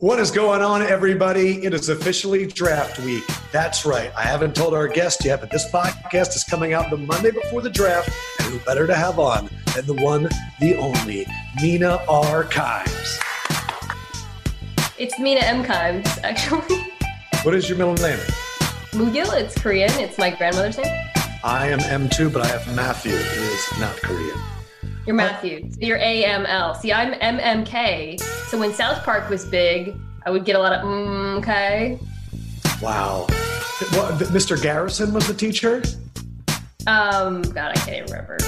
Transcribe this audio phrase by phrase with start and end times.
[0.00, 1.64] What is going on, everybody?
[1.64, 3.24] It is officially draft week.
[3.50, 4.12] That's right.
[4.14, 7.62] I haven't told our guest yet, but this podcast is coming out the Monday before
[7.62, 8.10] the draft.
[8.40, 10.28] And who better to have on than the one,
[10.60, 11.24] the only,
[11.62, 12.44] Mina R.
[12.44, 13.18] Kimes.
[14.98, 15.64] It's Mina M.
[15.64, 16.92] Kimes, actually.
[17.42, 18.18] What is your middle name?
[18.92, 19.90] Mugil, it's Korean.
[19.92, 21.08] It's my grandmother's name.
[21.42, 23.14] I am M2, but I have Matthew.
[23.14, 24.55] It is not Korean.
[25.06, 25.70] You're Matthew.
[25.70, 26.76] So you're AML.
[26.80, 28.20] See, I'm MMK.
[28.48, 29.94] So when South Park was big,
[30.24, 31.96] I would get a lot of mm, okay.
[32.82, 33.26] Wow.
[33.92, 34.60] What, Mr.
[34.60, 35.82] Garrison was the teacher?
[36.88, 38.38] Um, God, I can't even remember.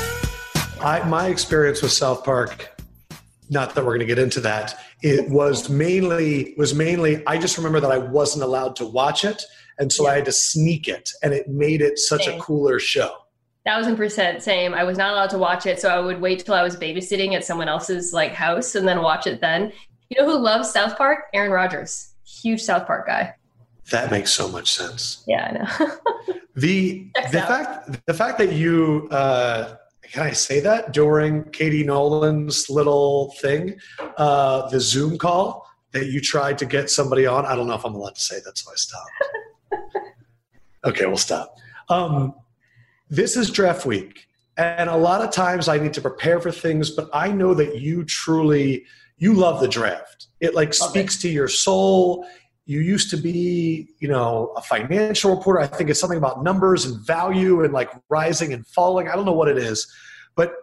[0.80, 2.80] I, my experience with South Park,
[3.50, 7.24] not that we're going to get into that, it was mainly was mainly.
[7.26, 9.44] I just remember that I wasn't allowed to watch it,
[9.78, 10.10] and so Yeah.
[10.10, 12.40] I had to sneak it, and it made it such Same.
[12.40, 13.12] a cooler show.
[13.68, 14.72] Thousand percent same.
[14.72, 17.34] I was not allowed to watch it, so I would wait till I was babysitting
[17.34, 19.74] at someone else's like house and then watch it then.
[20.08, 21.26] You know who loves South Park?
[21.34, 22.14] Aaron Rodgers.
[22.24, 23.34] Huge South Park guy.
[23.90, 25.22] That makes so much sense.
[25.26, 26.34] Yeah, I know.
[26.56, 27.48] The Checks the out.
[27.48, 33.78] fact the fact that you uh, can I say that during Katie Nolan's little thing,
[34.16, 37.44] uh, the Zoom call that you tried to get somebody on.
[37.44, 39.10] I don't know if I'm allowed to say that, so I stopped.
[40.86, 41.54] okay, we'll stop.
[41.90, 42.34] Um,
[43.10, 46.90] this is draft week, and a lot of times I need to prepare for things,
[46.90, 48.84] but I know that you truly
[49.16, 50.28] you love the draft.
[50.40, 52.26] It like speaks to your soul.
[52.66, 55.60] You used to be you know a financial reporter.
[55.60, 59.08] I think it's something about numbers and value and like rising and falling.
[59.08, 59.86] I don't know what it is
[60.38, 60.54] but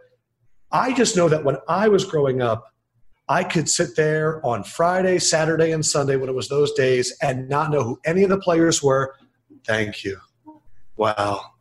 [0.72, 2.74] i just know that when i was growing up
[3.30, 7.48] i could sit there on friday saturday and sunday when it was those days and
[7.48, 9.16] not know who any of the players were.
[9.66, 10.18] Thank you.
[10.96, 11.55] Wow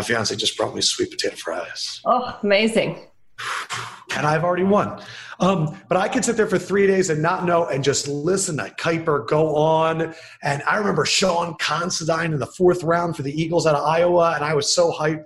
[0.00, 3.06] my fiance just brought me sweet potato fries oh, amazing.
[4.16, 5.02] and I've already won.
[5.40, 8.56] Um, but I could sit there for three days and not know and just listen
[8.56, 10.14] to Kiper go on.
[10.42, 14.32] And I remember Sean Considine in the fourth round for the Eagles out of Iowa,
[14.34, 15.24] and I was so hyped.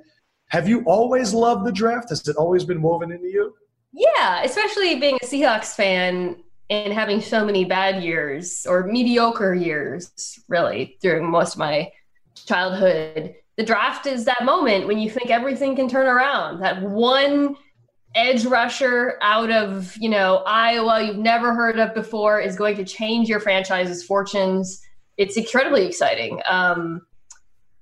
[0.48, 2.10] Have you always loved the draft?
[2.10, 3.54] Has it always been woven into you?
[3.92, 10.38] Yeah, especially being a Seahawks fan and having so many bad years or mediocre years,
[10.48, 11.90] really, during most of my
[12.34, 13.34] childhood.
[13.56, 16.60] The draft is that moment when you think everything can turn around.
[16.60, 17.56] That one
[18.14, 22.84] edge rusher out of, you know, Iowa you've never heard of before is going to
[22.84, 24.80] change your franchise's fortunes.
[25.16, 26.40] It's incredibly exciting.
[26.48, 27.02] Um,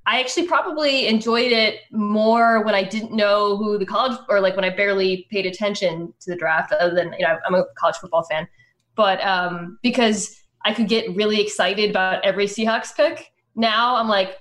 [0.06, 4.56] I actually probably enjoyed it more when I didn't know who the college or like
[4.56, 7.96] when I barely paid attention to the draft other than you know I'm a college
[7.96, 8.48] football fan
[8.96, 14.38] but um because I could get really excited about every Seahawks pick now I'm like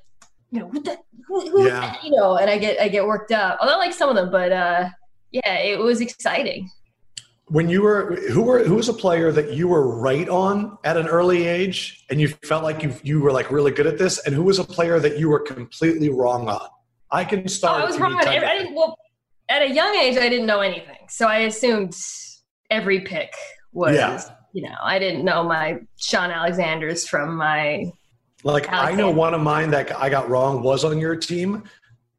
[0.52, 0.98] you know what the
[1.28, 1.96] who, who Yeah.
[2.04, 4.32] you know and I get I get worked up although I like some of them
[4.32, 4.90] but uh
[5.32, 6.70] yeah it was exciting
[7.48, 10.96] When you were who were who was a player that you were right on at
[10.98, 14.20] an early age and you felt like you you were like really good at this,
[14.26, 16.68] and who was a player that you were completely wrong on?
[17.12, 17.82] I can Oh, start.
[17.82, 18.28] I was if you need wrong.
[18.28, 18.74] I, I didn't.
[18.76, 18.98] Well,
[19.50, 21.94] at a young age, I didn't know anything, so I assumed
[22.70, 23.32] every pick
[23.74, 23.96] was.
[23.96, 24.22] Yeah.
[24.54, 27.92] You know, I didn't know my Shaun Alexander's from my.
[28.44, 31.64] Like I know one of mine that I got wrong was on your team.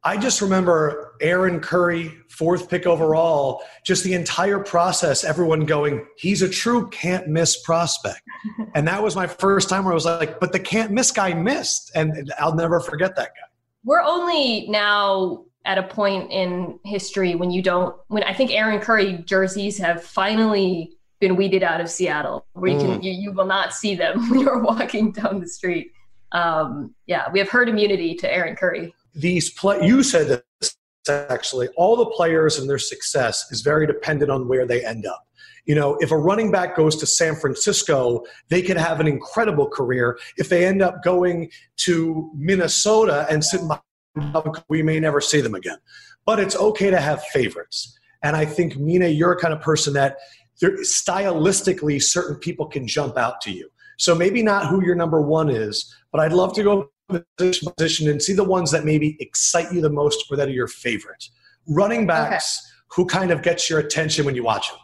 [0.05, 6.41] I just remember Aaron Curry, fourth pick overall, just the entire process, everyone going, he's
[6.41, 8.21] a true can't miss prospect.
[8.75, 11.33] and that was my first time where I was like, but the can't miss guy
[11.33, 11.91] missed.
[11.95, 13.47] And I'll never forget that guy.
[13.85, 17.95] We're only now at a point in history when you don't.
[18.07, 22.77] When I think Aaron Curry jerseys have finally been weeded out of Seattle, where you
[22.77, 23.03] can Mm.
[23.03, 25.93] you, you will not see them when you're walking down the street.
[26.33, 28.93] Um, yeah, we have herd immunity to Aaron Curry.
[29.15, 30.77] These you said this
[31.07, 35.27] actually, all the players and their success is very dependent on where they end up.
[35.65, 39.67] You know, if a running back goes to San Francisco, they could have an incredible
[39.67, 40.17] career.
[40.37, 45.55] If they end up going to Minnesota and sit behind, we may never see them
[45.55, 45.77] again.
[46.25, 47.97] But it's okay to have favorites.
[48.23, 50.17] And I think, Mina, you're a kind of person that
[50.61, 53.69] stylistically, certain people can jump out to you.
[53.97, 56.89] So maybe not who your number one is, but I'd love to go
[57.37, 60.51] position, position and see the ones that maybe excite you the most or that are
[60.51, 61.29] your favorite.
[61.67, 64.79] Running backs who kind of gets your attention when you watch them.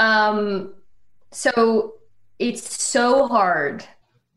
[0.00, 0.74] Um,
[1.30, 1.94] so
[2.38, 3.84] it's so hard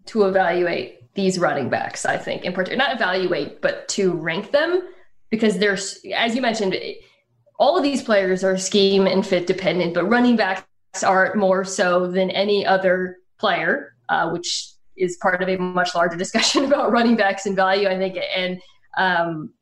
[0.08, 4.90] to evaluate these running backs, I think, in particular, not evaluate, but to rank them
[5.30, 6.76] because there's, as you mentioned,
[7.60, 10.64] all of these players are scheme and fit dependent, but running backs
[11.04, 16.18] are more so than any other player, uh, which is part of a much larger
[16.18, 18.18] discussion about running backs and value, I think.
[18.36, 18.62] And
[18.98, 19.54] um,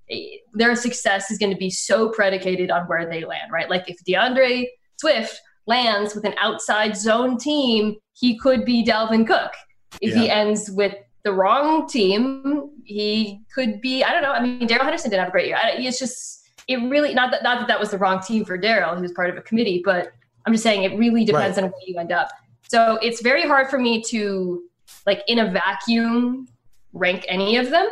[0.53, 3.69] their success is going to be so predicated on where they land, right?
[3.69, 4.67] Like if D'Andre
[4.99, 9.53] Swift lands with an outside zone team, he could be Dalvin Cook.
[10.01, 10.21] If yeah.
[10.21, 14.03] he ends with the wrong team, he could be.
[14.03, 14.31] I don't know.
[14.31, 15.57] I mean, Darrell Henderson didn't have a great year.
[15.61, 18.95] it's just it really not that not that that was the wrong team for Darrell,
[18.95, 20.11] He was part of a committee, but
[20.45, 21.65] I'm just saying it really depends right.
[21.65, 22.29] on where you end up.
[22.69, 24.63] So it's very hard for me to
[25.05, 26.47] like in a vacuum
[26.93, 27.87] rank any of them.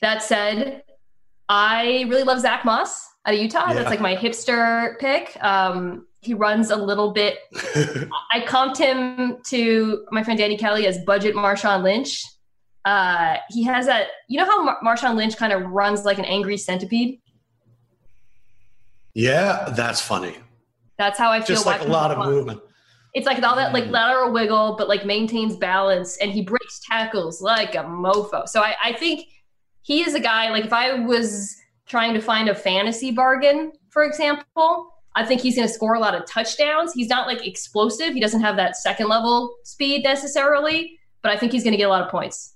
[0.00, 0.82] That said,
[1.48, 3.68] I really love Zack Moss out of Utah.
[3.68, 3.74] Yeah.
[3.74, 5.36] That's like my hipster pick.
[5.42, 7.38] Um, he runs a little bit.
[8.32, 12.24] I comped him to my friend Danny Kelly as budget Marshawn Lynch.
[12.84, 14.08] Uh, he has that.
[14.28, 17.20] You know how Mar- Marshawn Lynch kind of runs like an angry centipede.
[19.14, 20.36] Yeah, that's funny.
[20.98, 21.56] That's how I feel.
[21.56, 22.60] Just like a lot of movement.
[23.14, 23.90] It's like all that like mm.
[23.90, 28.46] lateral wiggle, but like maintains balance, and he breaks tackles like a mofo.
[28.48, 29.26] So I, I think
[29.82, 30.50] he is a guy.
[30.50, 31.56] Like if I was
[31.86, 36.00] trying to find a fantasy bargain, for example, I think he's going to score a
[36.00, 36.92] lot of touchdowns.
[36.92, 38.12] He's not like explosive.
[38.12, 41.84] He doesn't have that second level speed necessarily, but I think he's going to get
[41.84, 42.54] a lot of points.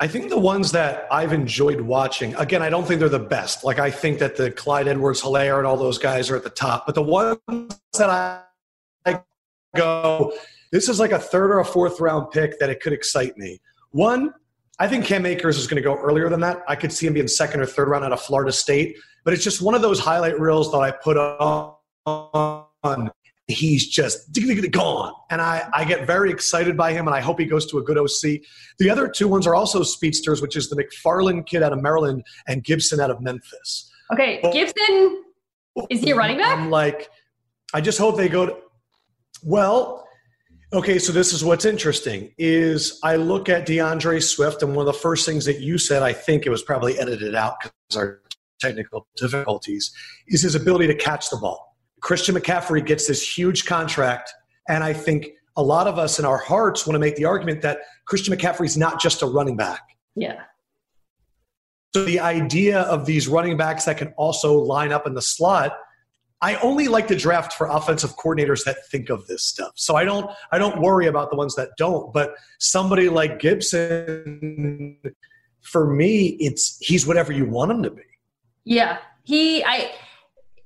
[0.00, 3.64] I think the ones that I've enjoyed watching, again, I don't think they're the best.
[3.64, 6.50] Like, I think that the Clyde Edwards Helaire and all those guys are at the
[6.50, 6.86] top.
[6.86, 8.08] But the ones that
[9.04, 9.22] I
[9.74, 10.32] go,
[10.70, 13.60] this is like a third or a fourth round pick that it could excite me.
[13.90, 14.32] One,
[14.78, 16.62] I think Cam Akers is going to go earlier than that.
[16.68, 18.96] I could see him being second or third round out of Florida State.
[19.24, 23.10] But it's just one of those highlight reels that I put on
[23.48, 24.30] he's just
[24.70, 25.12] gone.
[25.30, 27.82] And I, I get very excited by him, and I hope he goes to a
[27.82, 28.42] good OC.
[28.78, 32.24] The other two ones are also speedsters, which is the McFarland kid out of Maryland
[32.46, 33.90] and Gibson out of Memphis.
[34.12, 34.52] Okay, oh.
[34.52, 35.24] Gibson,
[35.90, 36.58] is he a running back?
[36.58, 37.10] I'm like,
[37.72, 38.56] I just hope they go to,
[39.42, 40.06] well,
[40.72, 44.94] okay, so this is what's interesting is I look at D'Andre Swift, and one of
[44.94, 48.20] the first things that you said, I think it was probably edited out because our
[48.60, 49.92] technical difficulties,
[50.26, 51.67] is his ability to catch the ball
[52.00, 54.32] Christian McCaffrey gets this huge contract,
[54.68, 57.62] and I think a lot of us in our hearts want to make the argument
[57.62, 59.80] that Christian McCaffrey's not just a running back.
[60.14, 60.42] Yeah.
[61.94, 65.76] So the idea of these running backs that can also line up in the slot,
[66.40, 69.72] I only like to draft for offensive coordinators that think of this stuff.
[69.74, 74.98] So I don't I don't worry about the ones that don't, but somebody like Gibson
[75.62, 78.02] for me it's he's whatever you want him to be.
[78.64, 78.98] Yeah.
[79.24, 79.90] He I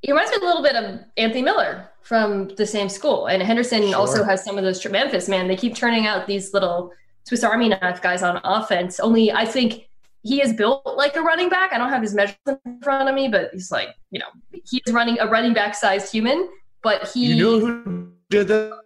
[0.03, 3.27] he reminds me a little bit of Anthony Miller from the same school.
[3.27, 3.97] And Henderson sure.
[3.97, 4.85] also has some of those.
[4.85, 6.93] Memphis, man, they keep turning out these little
[7.25, 8.99] Swiss Army knife guys on offense.
[8.99, 9.89] Only I think
[10.25, 11.73] he is built like a running back.
[11.73, 14.93] I don't have his measures in front of me, but he's like, you know, he's
[14.93, 16.49] running a running back sized human.
[16.83, 17.27] But he.
[17.27, 18.81] You know who did that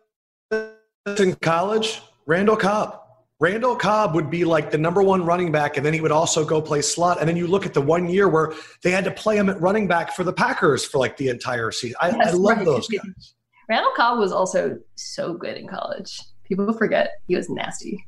[1.19, 2.03] in college?
[2.27, 3.06] Randall Cobb.
[3.39, 6.45] Randall Cobb would be like the number one running back, and then he would also
[6.45, 7.19] go play slot.
[7.21, 9.61] And then you look at the one year where they had to play him at
[9.61, 11.97] running back for the Packers for like the entire season.
[12.01, 12.65] I, yes, I love right.
[12.65, 13.35] those guys.
[13.69, 16.21] Randall Cobb was also so good in college.
[16.45, 18.07] People forget he was nasty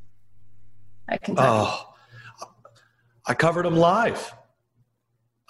[1.09, 1.49] at Kentucky.
[1.51, 1.95] Oh,
[3.27, 4.33] I covered him live.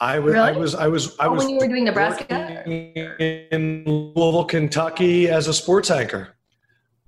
[0.01, 0.49] I was, really?
[0.49, 1.45] I was, I was, I oh, was.
[1.45, 6.37] when you were doing Nebraska in Louisville, Kentucky, as a sports anchor.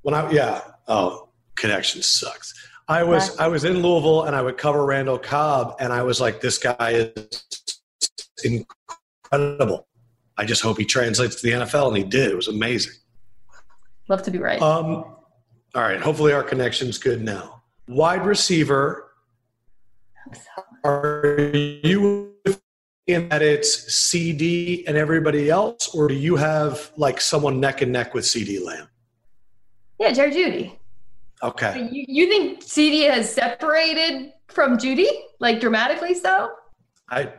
[0.03, 2.55] When I, yeah, oh, connection sucks.
[2.89, 6.21] I was I was in Louisville and I would cover Randall Cobb and I was
[6.21, 7.45] like, this guy is
[8.43, 9.87] incredible.
[10.37, 12.33] I just hope he translates to the NFL and he did.
[12.33, 12.95] It was amazing.
[14.09, 14.61] Love to be right.
[14.61, 15.05] Um,
[15.75, 16.01] all right.
[16.01, 17.63] Hopefully our connection's good now.
[17.87, 19.13] Wide receiver.
[20.83, 21.39] Are
[21.85, 22.35] you
[23.07, 27.93] in that it's CeeDee and everybody else, or do you have like someone neck and
[27.93, 28.89] neck with CeeDee Lamb?
[29.99, 30.80] Yeah, Jerry Jeudy.
[31.43, 31.89] Okay.
[31.91, 36.51] You, you think CeeDee has separated from Jeudy, like dramatically so?
[37.09, 37.33] I,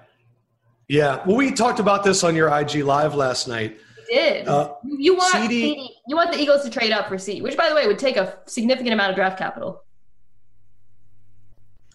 [0.88, 1.24] yeah.
[1.26, 3.78] Well, we talked about this on your IG live last night.
[4.10, 4.48] We did.
[4.48, 7.56] Uh, you want CeeDee, CeeDee, you want the Eagles to trade up for CeeDee, which,
[7.56, 9.84] by the way, would take a significant amount of draft capital.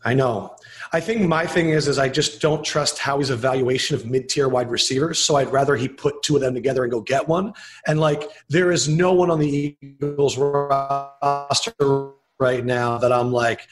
[0.06, 0.54] I know.
[0.92, 4.70] I think my thing is is I just don't trust Howie's evaluation of mid-tier wide
[4.70, 5.18] receivers.
[5.18, 7.52] So I'd rather he put two of them together and go get one.
[7.88, 13.66] And like there is no one on the Eagles roster right now that I'm like,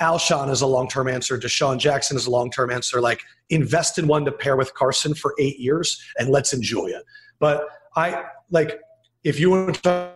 [0.00, 1.36] Alshon is a long-term answer.
[1.36, 3.00] DeSean Jackson is a long-term answer.
[3.00, 7.02] Like invest in one to pair with Carson for eight years and let's enjoy it.
[7.40, 7.66] But
[7.96, 8.78] I like
[9.24, 10.12] if you want to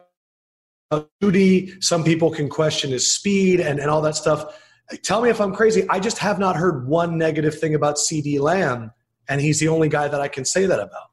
[1.20, 4.60] Jeudy, some people can question his speed and, and all that stuff
[5.02, 5.86] Tell me if I'm crazy.
[5.88, 8.92] I just have not heard one negative thing about CeeDee Lamb,
[9.28, 11.10] and he's the only guy that I can say that about.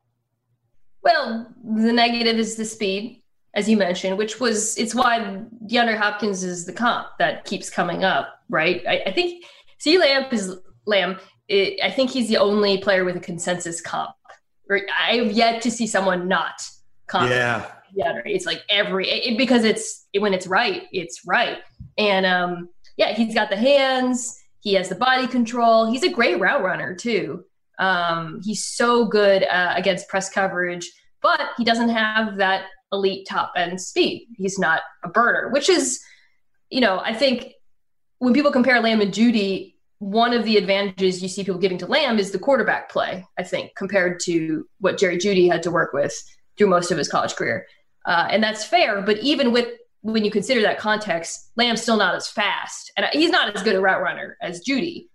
[1.04, 3.24] Well, the negative is the speed,
[3.56, 5.20] as you mentioned, which was it's why
[5.68, 8.84] DeAndre Hopkins is the comp that keeps coming up, right?
[8.88, 9.46] I, I think
[9.80, 11.18] CeeDee Lamb is Lamb.
[11.48, 14.12] It, I think he's the only player with a consensus comp
[14.72, 16.62] I have yet to see someone not
[17.08, 17.30] comp.
[17.30, 17.72] Yeah.
[17.94, 21.58] Yeah, it's like every it, because it's when it's right, it's right.
[21.98, 22.70] And um,
[23.01, 24.39] yeah, he's got the hands.
[24.60, 25.91] He has the body control.
[25.91, 27.43] He's a great route runner too.
[27.79, 30.88] Um, he's so good uh, against press coverage,
[31.20, 34.27] but he doesn't have that elite top end speed.
[34.38, 36.00] He's not a burner, which is,
[36.70, 37.53] you know, I think
[38.20, 41.88] when people compare Lamb and Jeudy, one of the advantages you see people giving to
[41.88, 45.91] Lamb is the quarterback play, I think, compared to what Jerry Jeudy had to work
[45.91, 46.13] with
[46.55, 47.65] through most of his college career.
[48.05, 49.01] Uh, and that's fair.
[49.01, 49.70] But even with
[50.01, 53.75] when you consider that context, Lamb's still not as fast, and he's not as good
[53.75, 55.08] a route runner as Jeudy.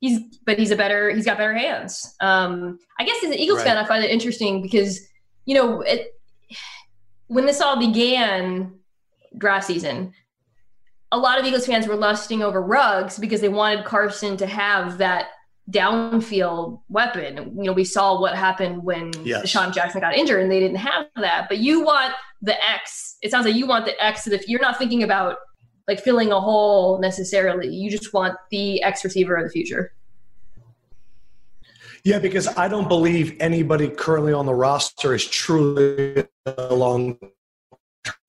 [0.00, 1.10] He's, but he's a better.
[1.10, 2.14] He's got better hands.
[2.20, 3.68] Um, I guess as an Eagles right.
[3.68, 5.00] fan, I find it interesting because
[5.46, 6.08] you know it,
[7.28, 8.74] when this all began
[9.38, 10.12] draft season,
[11.10, 14.98] a lot of Eagles fans were lusting over Ruggs because they wanted Carson to have
[14.98, 15.28] that
[15.70, 17.56] downfield weapon.
[17.56, 19.50] You know, we saw what happened when yes.
[19.52, 21.46] Jackson got injured and they didn't have that.
[21.48, 23.16] But you want the X.
[23.22, 25.38] It sounds like you want the X if you're not thinking about
[25.88, 27.68] like filling a hole necessarily.
[27.68, 29.92] You just want the X receiver of the future.
[32.04, 37.18] Yeah, because I don't believe anybody currently on the roster is truly a long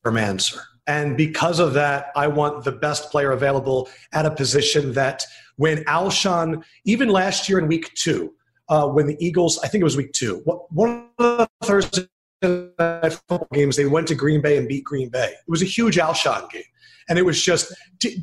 [0.04, 0.62] term answer.
[0.88, 5.26] And because of that, I want the best player available at a position that
[5.58, 8.34] when Alshon, even last year in week two,
[8.70, 12.08] uh, when the Eagles, I think it was week two, one of the Thursday
[12.50, 15.28] football games, they went to Green Bay and beat Green Bay.
[15.28, 16.64] It was a huge Alshon game.
[17.08, 17.74] And it was just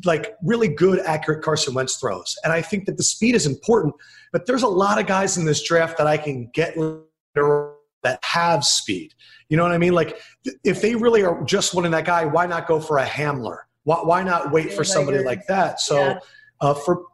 [0.05, 2.37] like really good, accurate Carson Wentz throws.
[2.43, 3.95] And I think that the speed is important,
[4.33, 8.65] but there's a lot of guys in this draft that I can get that have
[8.65, 9.15] speed.
[9.49, 9.93] You know what I mean?
[9.93, 10.21] Like,
[10.65, 13.59] if they really are just wanting that guy, why not go for a Hamler?
[13.85, 15.81] Why, why not wait for somebody like that?
[15.81, 16.19] So,
[16.61, 17.05] uh, for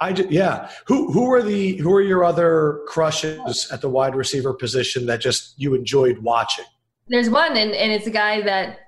[0.00, 0.70] I just, yeah.
[0.86, 5.20] Who who are the who are your other crushes at the wide receiver position that
[5.20, 6.64] just you enjoyed watching?
[7.08, 8.78] There's one, and, and it's a guy that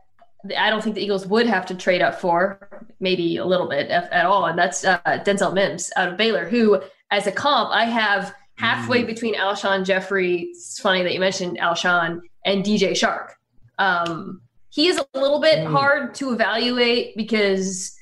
[0.57, 3.91] I don't think the Eagles would have to trade up for, maybe a little bit
[3.91, 7.85] at all, and that's uh, Denzel Mims out of Baylor, who, as a comp, I
[7.85, 9.07] have halfway mm.
[9.07, 10.49] between Alshon Jeffery.
[10.51, 13.33] It's funny that you mentioned Alshon and DJ Chark.
[13.79, 15.71] Um, he is a little bit mm.
[15.71, 17.97] hard to evaluate because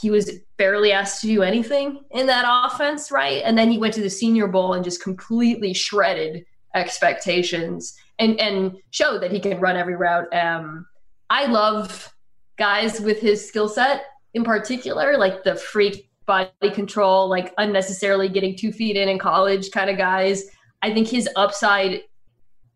[0.00, 3.42] he was barely asked to do anything in that offense, right?
[3.44, 8.76] And then he went to the Senior Bowl and just completely shredded expectations and and
[8.90, 10.32] showed that he can run every route.
[10.34, 10.86] Um,
[11.30, 12.12] I love
[12.58, 18.56] guys with his skill set in particular, like the freak body control, like unnecessarily getting
[18.56, 20.44] two feet in in college kind of guys.
[20.82, 22.02] I think his upside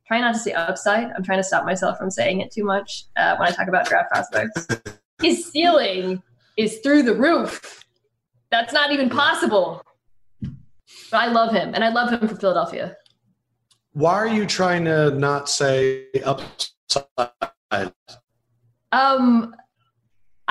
[0.07, 1.09] try not to say upside.
[1.13, 3.87] I'm trying to stop myself from saying it too much uh, when I talk about
[3.87, 4.67] draft prospects.
[5.21, 6.23] His ceiling
[6.57, 7.85] is through the roof.
[8.51, 9.83] That's not even possible.
[11.11, 12.97] But I love him, and I love him for Philadelphia.
[13.93, 17.93] Why are you trying to not say upside?
[18.93, 19.55] Um,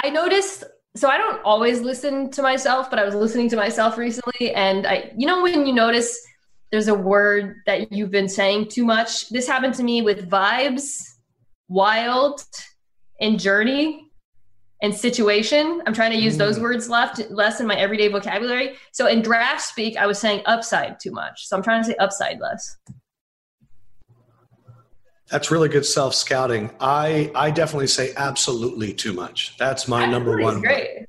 [0.01, 0.63] I noticed.
[0.96, 4.88] So I don't always listen to myself, but I was listening to myself recently, and
[4.88, 6.20] I, you know, when you notice
[6.72, 9.29] there's a word that you've been saying too much.
[9.29, 11.01] This happened to me with vibes,
[11.68, 12.44] wild,
[13.20, 14.09] and journey
[14.82, 15.82] and situation.
[15.86, 16.40] I'm trying to use mm.
[16.40, 18.76] those words left less in my everyday vocabulary.
[18.92, 21.48] So in draft speak, I was saying upside too much.
[21.48, 22.78] So I'm trying to say upside less.
[25.30, 26.72] That's really good self scouting.
[26.80, 29.56] I I definitely say absolutely too much.
[29.58, 30.62] That's my number one.
[30.62, 31.06] Great.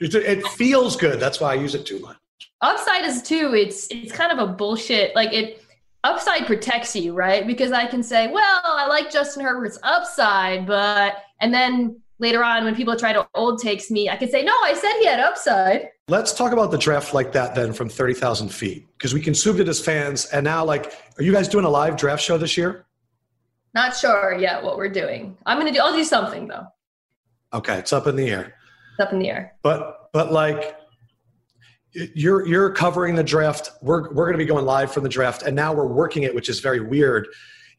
[0.00, 1.18] It, it feels good.
[1.18, 2.16] That's why I use it too much
[2.64, 5.62] upside is too it's it's kind of a bullshit like it
[6.02, 11.16] upside protects you right because i can say well i like justin herbert's upside but
[11.40, 14.52] and then later on when people try to old takes me i can say no
[14.62, 15.88] i said he had upside.
[16.08, 19.68] Let's talk about the draft like that then from 30000 feet because we consumed it
[19.68, 22.84] as fans and now like are you guys doing a live draft show this year?
[23.74, 25.36] Not sure yet what we're doing.
[25.46, 26.66] I'm gonna do i'll do something though.
[27.52, 28.54] Okay it's up in the air.
[28.92, 29.56] It's up in the air.
[29.62, 30.76] But but like
[31.94, 33.70] you're you're covering the draft.
[33.80, 36.34] We're we're going to be going live from the draft, and now we're working it,
[36.34, 37.28] which is very weird.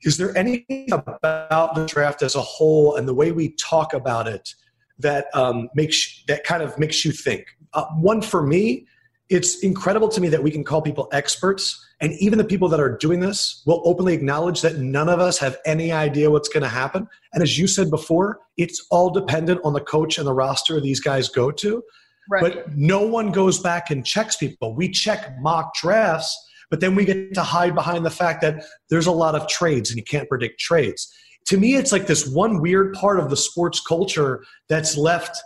[0.03, 4.27] Is there anything about the draft as a whole and the way we talk about
[4.27, 4.53] it
[4.99, 7.45] that um, makes that kind of makes you think?
[7.73, 8.87] Uh, one for me,
[9.29, 12.79] it's incredible to me that we can call people experts, and even the people that
[12.79, 16.63] are doing this will openly acknowledge that none of us have any idea what's going
[16.63, 17.07] to happen.
[17.33, 20.99] And as you said before, it's all dependent on the coach and the roster these
[20.99, 21.83] guys go to.
[22.29, 22.41] Right.
[22.41, 24.75] But no one goes back and checks people.
[24.75, 26.35] We check mock drafts,
[26.69, 29.89] but then we get to hide behind the fact that there's a lot of trades
[29.89, 31.13] and you can't predict trades.
[31.47, 35.37] To me, it's like this one weird part of the sports culture that's left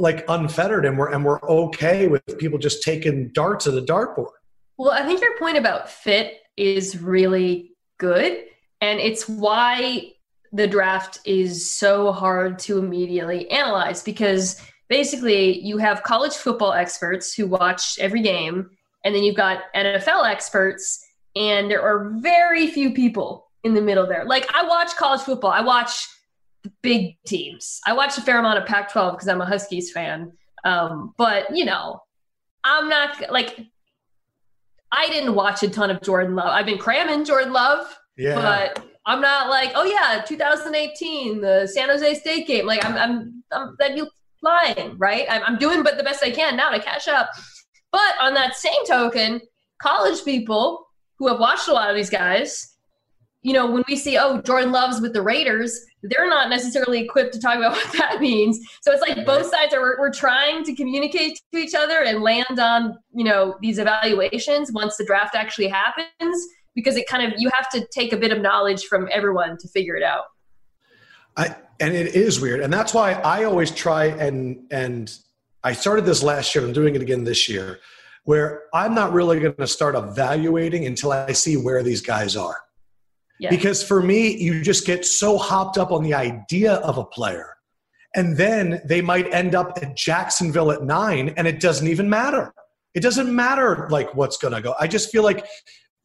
[0.00, 4.30] like unfettered and we're and we're okay with people just taking darts at a dartboard.
[4.76, 8.44] Well, I think your point about fit is really good
[8.80, 10.12] And it's why
[10.52, 17.34] the draft is so hard to immediately analyze because basically you have college football experts
[17.34, 18.70] who watch every game,
[19.06, 24.04] and then you've got NFL experts, and there are very few people in the middle
[24.04, 24.24] there.
[24.24, 26.08] Like I watch college football, I watch
[26.64, 27.80] the big teams.
[27.86, 30.32] I watch a fair amount of Pac 12 because I'm a Huskies fan.
[30.64, 32.00] Um, but, you know,
[32.64, 33.60] I'm not like,
[34.90, 36.48] I didn't watch a ton of Jordan Love.
[36.48, 38.34] I've been cramming Jordan Love, yeah.
[38.34, 42.66] but I'm not like, oh yeah, 2018, the San Jose State game.
[42.66, 44.08] Like I'm, I'm, I'm that you
[44.42, 45.26] lying, right?
[45.30, 47.30] I'm, I'm doing but the best I can now to catch up.
[47.96, 49.40] But on that same token,
[49.80, 50.86] college people
[51.18, 52.76] who have watched a lot of these guys,
[53.40, 57.32] you know, when we see, oh, Jordan Love's with the Raiders, they're not necessarily equipped
[57.32, 58.60] to talk about what that means.
[58.82, 62.60] So it's like both sides are we're, trying to communicate to each other and land
[62.60, 67.50] on, you know, these evaluations once the draft actually happens because it kind of you
[67.54, 70.24] have to take a bit of knowledge from everyone to figure it out.
[71.34, 75.16] I and it is weird, and that's why I always try and and
[75.62, 76.64] I started this last year.
[76.64, 77.80] I'm doing it again this year,
[78.24, 82.56] where I'm not really going to start evaluating until I see where these guys are.
[83.38, 83.50] Yeah.
[83.50, 87.54] Because for me, you just get so hopped up on the idea of a player.
[88.14, 92.52] And then they might end up at Jacksonville at nine, and it doesn't even matter.
[92.94, 94.74] It doesn't matter like what's going to go.
[94.80, 95.44] I just feel like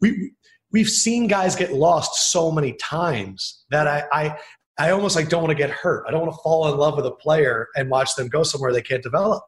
[0.01, 0.33] we
[0.73, 4.37] we've seen guys get lost so many times that I, I
[4.81, 6.05] I almost like don't want to get hurt.
[6.07, 8.73] I don't want to fall in love with a player and watch them go somewhere
[8.73, 9.43] they can't develop.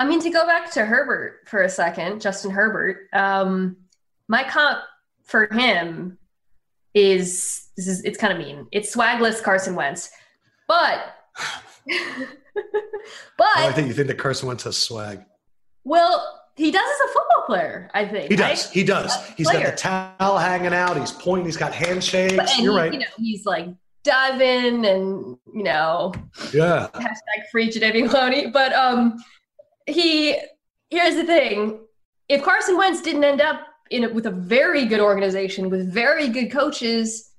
[0.00, 3.76] I mean, to go back to Herbert for a second, Justin Herbert, um,
[4.26, 4.80] my comp
[5.22, 6.18] for him
[6.92, 8.66] is this is it's kind of mean.
[8.72, 10.10] It's swagless Carson Wentz,
[10.66, 11.14] but
[11.86, 12.26] but
[13.38, 15.24] oh, I think you think that Carson Wentz has swag.
[15.84, 18.28] Well, he does as a football player, I think.
[18.28, 18.66] He does.
[18.66, 18.74] Right?
[18.74, 19.28] He does.
[19.36, 19.62] He's player.
[19.62, 20.96] got the towel hanging out.
[20.98, 21.46] He's pointing.
[21.46, 22.34] He's got handshakes.
[22.34, 22.92] But, You're he, right.
[22.92, 23.68] You know, he's like
[24.04, 26.12] diving and you know,
[26.52, 26.88] yeah.
[26.94, 28.52] Hashtag free Jadeveon Clowney.
[28.52, 29.22] But um,
[29.86, 30.38] he
[30.90, 31.80] here's the thing:
[32.28, 36.28] if Carson Wentz didn't end up in a, with a very good organization with very
[36.28, 37.30] good coaches,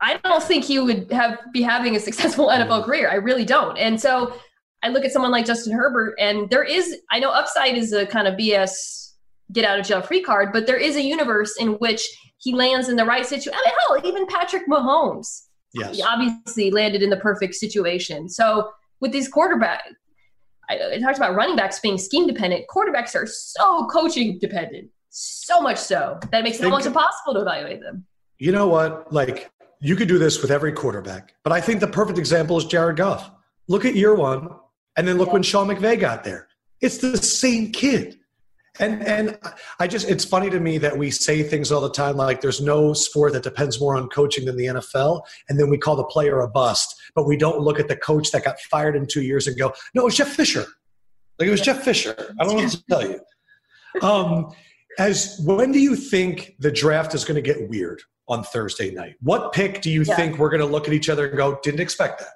[0.00, 3.10] I don't think he would have be having a successful NFL career.
[3.10, 3.76] I really don't.
[3.78, 4.34] And so
[4.82, 8.06] I look at someone like Justin Herbert, and there is, I know upside is a
[8.06, 9.14] kind of BS
[9.52, 12.06] get out of jail free card, but there is a universe in which
[12.38, 13.54] he lands in the right situation.
[13.54, 15.45] I mean, hell, even Patrick Mahomes,
[15.78, 15.96] yes.
[15.96, 18.28] he obviously landed in the perfect situation.
[18.28, 19.94] So with these quarterbacks,
[20.68, 22.64] I, I talked about running backs being scheme dependent.
[22.74, 27.34] Quarterbacks are so coaching dependent, so much so that it makes it Think, almost impossible
[27.34, 28.04] to evaluate them.
[28.38, 29.12] You know what?
[29.12, 32.64] Like you could do this with every quarterback, but I think the perfect example is
[32.64, 33.30] Jared Goff.
[33.68, 34.48] Look at year one
[34.96, 35.34] and then look yeah.
[35.34, 36.48] when Sean McVay got there.
[36.80, 38.18] It's the same kid.
[38.78, 39.38] And and
[39.78, 42.60] I just it's funny to me that we say things all the time like there's
[42.60, 46.04] no sport that depends more on coaching than the NFL, and then we call the
[46.04, 49.22] player a bust, but we don't look at the coach that got fired in two
[49.22, 50.64] years and go, no, it was Jeff Fisher.
[51.38, 52.14] Like it was Jeff Fisher.
[52.40, 53.20] I don't know what to tell you.
[54.02, 54.52] Um,
[54.98, 59.16] as when do you think the draft is going to get weird on Thursday night?
[59.20, 60.16] What pick do you yeah.
[60.16, 62.28] think we're going to look at each other and go, didn't expect that?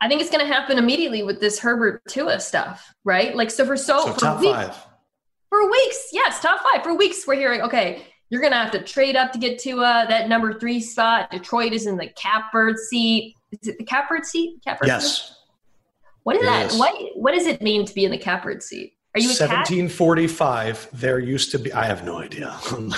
[0.00, 3.34] I think it's going to happen immediately with this Herbert Tua stuff, right?
[3.34, 4.76] Like, so for so, so for top weeks, five.
[5.50, 6.82] For weeks, yes, top five.
[6.82, 10.06] For weeks, we're hearing, okay, you're going to have to trade up to get Tua
[10.08, 11.30] that number three spot.
[11.30, 13.34] Detroit is in the catbird seat.
[13.52, 14.60] Is it the catbird seat?
[14.64, 15.28] Catbird yes.
[15.28, 15.34] Seat?
[16.24, 16.72] What is it that?
[16.72, 16.78] Is.
[16.78, 18.94] What What does it mean to be in the catbird seat?
[19.14, 20.90] Are you 1745?
[20.90, 21.00] Cat?
[21.00, 21.72] There used to be.
[21.72, 22.48] I have no idea.
[22.50, 22.92] I don't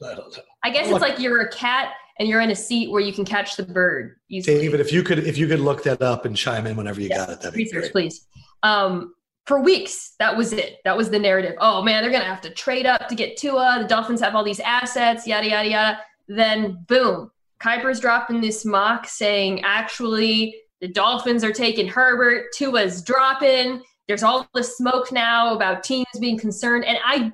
[0.00, 0.42] know.
[0.64, 3.24] I guess it's like you're a cat and you're in a seat where you can
[3.24, 4.58] catch the bird easily.
[4.58, 7.10] David, if you could, if you could look that up and chime in whenever you
[7.10, 7.92] got it, that'd research, great.
[7.92, 8.26] please.
[8.62, 9.14] Um,
[9.48, 10.76] for weeks, that was it.
[10.84, 11.54] That was the narrative.
[11.58, 13.78] Oh man, they're gonna have to trade up to get Tua.
[13.80, 15.98] The Dolphins have all these assets, yada yada yada.
[16.28, 22.52] Then boom, Kiper's dropping this mock saying actually the Dolphins are taking Herbert.
[22.54, 23.82] Tua's dropping.
[24.06, 27.32] There's all the smoke now about teams being concerned, and I,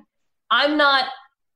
[0.49, 1.09] I'm not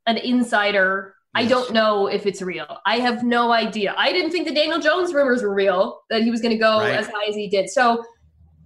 [0.08, 2.80] an insider I don't know if it's real.
[2.86, 3.93] I have no idea.
[3.98, 6.80] I didn't think the Daniel Jones rumors were real, that he was going to go
[6.80, 6.95] right.
[6.95, 7.69] as high as he did.
[7.69, 8.04] So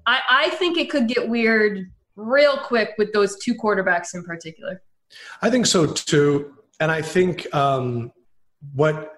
[0.06, 4.82] I, I think it could get weird real quick with those two quarterbacks in particular.
[5.42, 6.54] I think so too.
[6.80, 8.12] And I think um,
[8.74, 9.14] what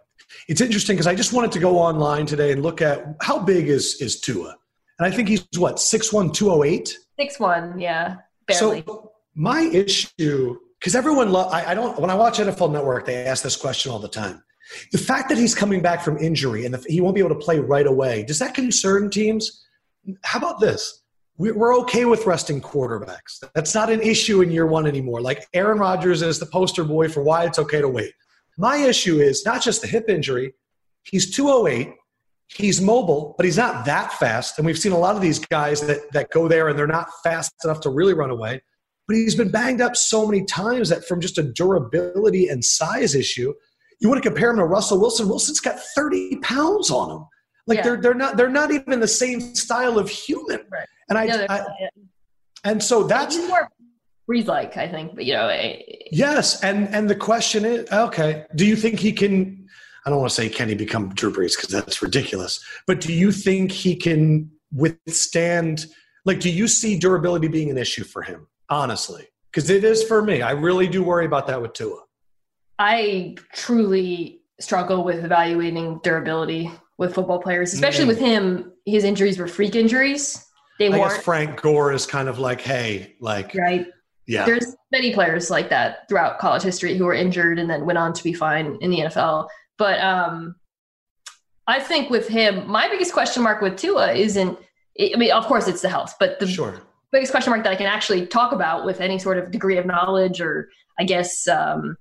[0.47, 3.69] it's interesting because I just wanted to go online today and look at how big
[3.69, 4.55] is is Tua.
[4.99, 6.97] And I think he's what, 6'1, 208?
[7.19, 8.15] 6'1, yeah.
[8.47, 8.83] Barely.
[8.85, 13.25] So my issue because everyone lo- I, I don't when I watch NFL Network, they
[13.25, 14.43] ask this question all the time.
[14.91, 17.59] The fact that he's coming back from injury and he won't be able to play
[17.59, 19.64] right away, does that concern teams?
[20.23, 21.03] How about this?
[21.37, 23.43] We're okay with resting quarterbacks.
[23.53, 25.19] That's not an issue in year one anymore.
[25.19, 28.13] Like Aaron Rodgers is the poster boy for why it's okay to wait.
[28.57, 30.53] My issue is not just the hip injury,
[31.03, 31.93] he's 208.
[32.47, 34.59] He's mobile, but he's not that fast.
[34.59, 37.07] And we've seen a lot of these guys that, that go there and they're not
[37.23, 38.61] fast enough to really run away.
[39.07, 43.15] But he's been banged up so many times that from just a durability and size
[43.15, 43.51] issue,
[43.99, 45.27] you want to compare him to Russell Wilson.
[45.27, 47.25] Wilson's got 30 pounds on him.
[47.67, 47.83] Like yeah.
[47.83, 50.61] they're they're not they're not even the same style of human.
[50.71, 50.87] Right.
[51.09, 51.65] And I, no, I
[52.63, 53.69] and so that's more
[54.29, 55.15] Brees like, I think.
[55.15, 55.49] But you know,
[56.11, 56.63] yes.
[56.63, 59.67] And and the question is, okay, do you think he can?
[60.05, 62.63] I don't want to say can he become Drew Brees because that's ridiculous.
[62.85, 65.87] But do you think he can withstand?
[66.25, 68.47] Like, do you see durability being an issue for him?
[68.69, 70.41] Honestly, because it is for me.
[70.41, 72.01] I really do worry about that with Tua.
[72.77, 78.09] I truly struggle with evaluating durability with football players, especially mm.
[78.09, 78.71] with him.
[78.85, 80.45] His injuries were freak injuries.
[80.79, 81.23] They I weren't.
[81.23, 83.87] Frank Gore is kind of like, hey, like, right.
[84.27, 84.45] Yeah.
[84.45, 88.11] There's many players like that throughout college history who were injured and then went on
[88.13, 89.47] to be fine in the NFL.
[89.77, 90.55] But um,
[91.67, 94.57] I think with him, my biggest question mark with Tua isn't.
[94.99, 96.81] I mean, of course, it's the health, but the sure.
[97.11, 99.85] biggest question mark that I can actually talk about with any sort of degree of
[99.85, 101.97] knowledge or, I guess, um,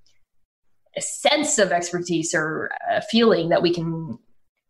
[0.96, 4.16] a sense of expertise or a feeling that we can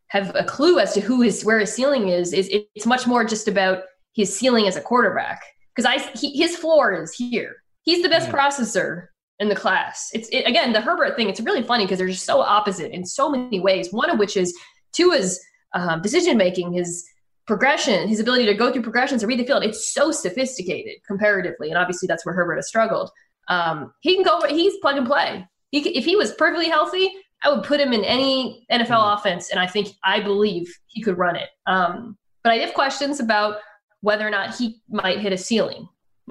[0.08, 3.24] have a clue as to who his where his ceiling is is it's much more
[3.24, 3.82] just about
[4.14, 5.42] his ceiling as a quarterback
[5.74, 7.56] because I he, his floor is here.
[7.82, 8.34] He's the best mm.
[8.34, 9.08] processor
[9.40, 10.10] in the class.
[10.14, 11.28] It's it, again the Herbert thing.
[11.28, 13.92] It's really funny because they're just so opposite in so many ways.
[13.92, 14.56] One of which is
[14.92, 15.40] Tua's
[15.74, 17.04] um, decision making, his
[17.46, 19.64] progression, his ability to go through progressions and read the field.
[19.64, 23.10] It's so sophisticated comparatively, and obviously that's where Herbert has struggled.
[23.48, 24.40] Um, he can go.
[24.48, 25.46] He's plug and play.
[25.70, 27.10] He, if he was perfectly healthy,
[27.44, 29.18] I would put him in any NFL mm.
[29.18, 31.50] offense, and I think I believe he could run it.
[31.66, 33.58] Um, but I have questions about
[34.00, 35.88] whether or not he might hit a ceiling,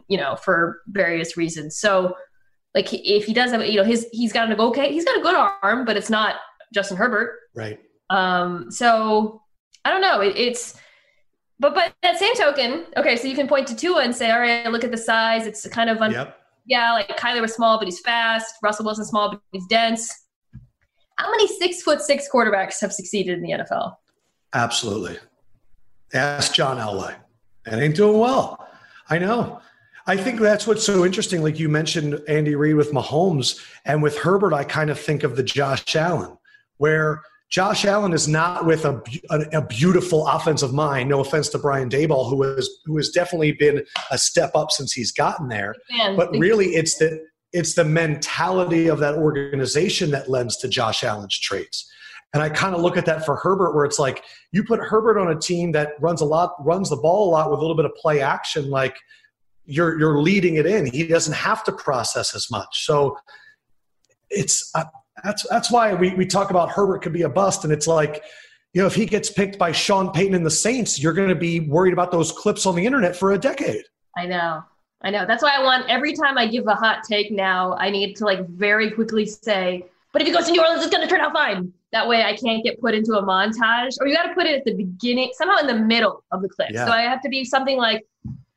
[0.08, 1.78] you know, for various reasons.
[1.78, 2.16] So,
[2.76, 5.22] like, if he does have, you know, his he's got an okay, he's got a
[5.22, 6.36] good arm, but it's not
[6.74, 7.80] Justin Herbert, right?
[8.10, 9.42] Um, so
[9.86, 10.22] I don't know.
[10.22, 10.80] It, it's
[11.60, 14.40] but but that same token, okay, so you can point to Tua and say, all
[14.40, 15.48] right, look at the size.
[15.48, 16.38] It's kind of un- yep.
[16.66, 18.56] yeah, like Kyler was small, but he's fast.
[18.64, 20.23] Russell wasn't small, but he's dense.
[21.24, 23.96] How many six foot six quarterbacks have succeeded in the NFL?
[24.54, 25.18] Absolutely.
[26.14, 27.16] Ask John Elway
[27.66, 28.68] and ain't doing well.
[29.10, 29.62] I know.
[30.06, 31.42] I think that's what's so interesting.
[31.42, 35.38] Like you mentioned Andy Reid with Mahomes and with Herbert, I kind of think of
[35.38, 36.38] the Josh Allen,
[36.76, 41.08] where Josh Allen is not with a, a, a beautiful offensive mind.
[41.08, 44.92] No offense to Brian Daboll, who has who has definitely been a step up since
[44.92, 45.74] he's gotten there.
[45.90, 51.04] Man, but really, it's the it's the mentality of that organization that lends to Josh
[51.04, 51.90] Allen's traits.
[52.34, 55.20] And I kind of look at that for Herbert, where it's like you put Herbert
[55.20, 57.76] on a team that runs a lot, runs the ball a lot with a little
[57.76, 58.98] bit of play action, like
[59.66, 60.88] you're you're leading it in.
[60.88, 62.86] He doesn't have to process as much.
[62.86, 63.16] So
[64.32, 64.86] it's uh,
[65.24, 68.24] that's that's why we we talk about Herbert could be a bust, and it's like
[68.74, 71.36] you know if he gets picked by Sean Payton and the Saints, you're going to
[71.36, 73.84] be worried about those clips on the internet for a decade.
[74.18, 74.64] I know.
[75.04, 75.26] I know.
[75.26, 78.26] That's why I want every time I give a hot take now, I need to
[78.26, 81.20] like very quickly say, but if he goes to New Orleans, it's going to turn
[81.20, 81.74] out fine.
[81.92, 84.56] That way I can't get put into a montage, or you got to put it
[84.56, 86.70] at the beginning, somehow in the middle of the clip.
[86.72, 86.86] Yeah.
[86.86, 88.06] So I have to be something like,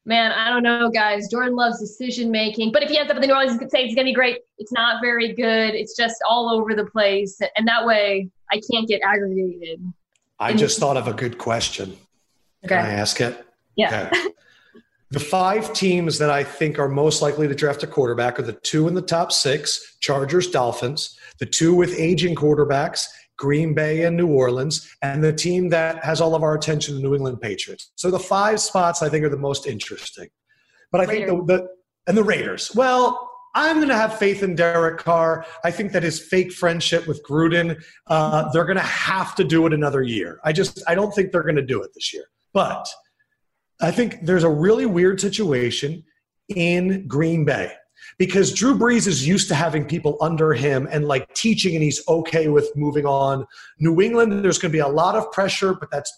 [0.04, 1.28] man, I don't know, guys.
[1.28, 3.70] Jordan loves decision making, but if he ends up in the New Orleans, you could
[3.70, 4.38] say it's going to be great.
[4.58, 5.74] It's not very good.
[5.74, 9.82] It's just all over the place, and that way I can't get aggregated.
[10.38, 11.96] I just thought of a good question.
[12.64, 12.76] Okay.
[12.76, 13.44] Can I ask it?
[13.74, 14.10] Yeah.
[14.12, 14.22] Okay.
[15.10, 18.52] the five teams that I think are most likely to draft a quarterback are the
[18.52, 23.06] two in the top six Chargers, Dolphins, the two with aging quarterbacks,
[23.38, 27.02] Green Bay and New Orleans, and the team that has all of our attention, the
[27.02, 27.92] New England Patriots.
[27.94, 30.28] So the five spots I think are the most interesting.
[30.90, 31.30] But I Raiders.
[31.30, 31.68] think the, the
[32.08, 32.74] and the Raiders.
[32.74, 35.46] Well, I'm going to have faith in Derek Carr.
[35.64, 39.66] I think that his fake friendship with Gruden, uh, they're going to have to do
[39.66, 40.40] it another year.
[40.44, 42.24] I just I don't think they're going to do it this year.
[42.52, 42.86] But
[43.80, 46.04] I think there's a really weird situation
[46.48, 47.72] in Green Bay
[48.18, 52.02] because Drew Brees is used to having people under him and like teaching, and he's
[52.08, 53.46] okay with moving on.
[53.78, 56.12] New England, there's going to be a lot of pressure, but that's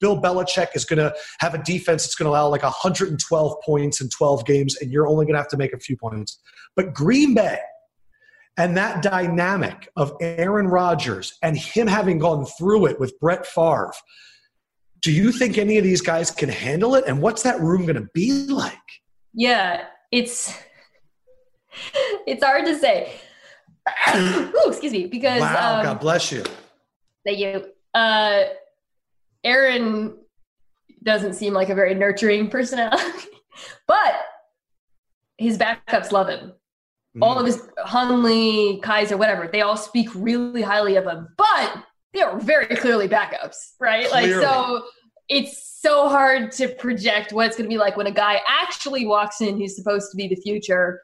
[0.00, 4.00] Bill Belichick is going to have a defense that's going to allow like 112 points
[4.00, 6.38] in 12 games, and you're only going to have to make a few points.
[6.74, 7.58] But Green Bay
[8.56, 13.92] and that dynamic of Aaron Rodgers and him having gone through it with Brett Favre.
[15.04, 17.04] Do you think any of these guys can handle it?
[17.06, 18.78] And what's that room going to be like?
[19.34, 20.58] Yeah, it's
[22.26, 23.12] it's hard to say.
[24.16, 26.42] Ooh, excuse me, because wow, um, God bless you.
[27.26, 27.66] Thank you.
[27.92, 28.44] Uh,
[29.44, 30.16] Aaron
[31.02, 33.28] doesn't seem like a very nurturing personality,
[33.86, 34.14] but
[35.36, 36.54] his backups love him.
[37.14, 37.20] Mm.
[37.20, 41.28] All of his Hundley, Kizer, whatever, they all speak really highly of him.
[41.36, 44.08] But they are very clearly backups, right?
[44.08, 44.34] Clearly.
[44.34, 44.84] Like so
[45.28, 49.06] it's so hard to project what it's going to be like when a guy actually
[49.06, 51.00] walks in who's supposed to be the future.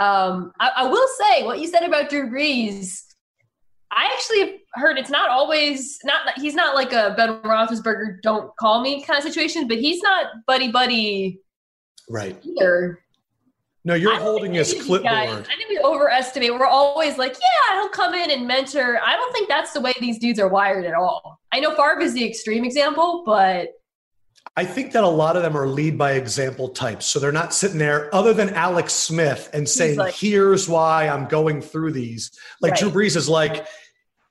[0.00, 3.00] Um, I, I will say what you said about Drew Brees.
[3.92, 8.80] I actually heard it's not always not he's not like a Ben Roethlisberger don't call
[8.80, 11.40] me kind of situation, but he's not buddy buddy
[12.10, 13.03] right either.
[13.86, 15.02] No, you're holding his clipboard.
[15.02, 16.54] Guys, I think we overestimate.
[16.54, 18.98] We're always like, yeah, he'll come in and mentor.
[19.04, 21.38] I don't think that's the way these dudes are wired at all.
[21.52, 23.72] I know Favre is the extreme example, but
[24.56, 27.04] I think that a lot of them are lead by example types.
[27.06, 31.26] So they're not sitting there, other than Alex Smith, and saying, like, "Here's why I'm
[31.26, 32.30] going through these."
[32.62, 32.80] Like right.
[32.80, 33.66] Drew Brees is like,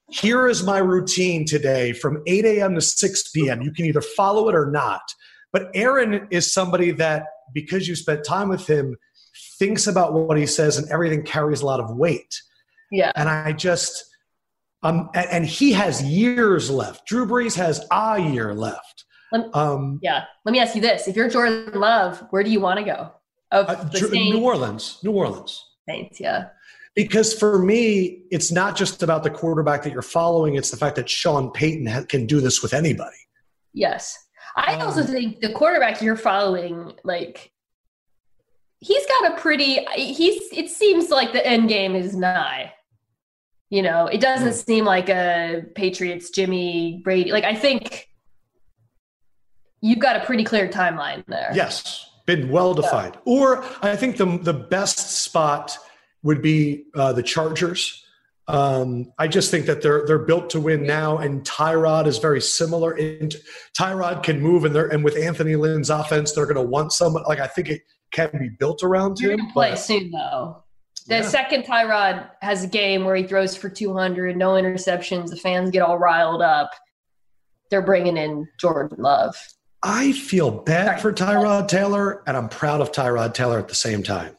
[0.10, 2.74] "Here is my routine today from 8 a.m.
[2.74, 3.62] to 6 p.m.
[3.62, 5.02] You can either follow it or not."
[5.52, 8.96] But Aaron is somebody that, because you spent time with him
[9.58, 12.42] thinks about what he says and everything carries a lot of weight.
[12.92, 13.12] Yeah.
[13.16, 14.06] And I just,
[14.84, 17.08] um, and, and he has years left.
[17.08, 19.06] Drew Brees has a year left.
[19.54, 20.26] Um, yeah.
[20.46, 23.12] Let me ask you this: If you're Jordan Love, where do you want to go?
[23.52, 25.00] Of uh, New Orleans.
[25.04, 25.64] New Orleans.
[25.88, 26.20] Saints.
[26.20, 26.50] Yeah.
[26.96, 30.96] Because for me, it's not just about the quarterback that you're following; it's the fact
[30.98, 33.18] that Sean Payton ha- can do this with anybody.
[33.74, 34.16] Yes,
[34.56, 37.52] I um, also think the quarterback you're following, like
[38.84, 42.74] he's got a pretty he's it seems like the end game is nigh
[43.70, 44.66] you know it doesn't mm.
[44.66, 48.10] seem like a patriots jimmy brady like i think
[49.82, 53.34] you've got a pretty clear timeline there yes been well defined yeah.
[53.34, 55.78] or i think the the best spot
[56.22, 58.04] would be uh, the chargers
[58.48, 62.42] um, I just think that they're they're built to win now, and Tyrod is very
[62.42, 62.92] similar.
[62.92, 63.34] And
[63.80, 67.24] Tyrod can move, and they're and with Anthony Lynn's offense, they're going to want someone
[67.24, 69.52] like I think it can be built around You're him.
[69.52, 70.64] Play but, soon though.
[71.08, 71.22] The yeah.
[71.24, 75.32] second Tyrod has a game where he throws for 200, no interceptions.
[75.32, 76.72] The fans get all riled up.
[77.70, 79.36] They're bringing in Jordan Love.
[79.84, 84.02] I feel bad for Tyrod Taylor, and I'm proud of Tyrod Taylor at the same
[84.02, 84.38] time.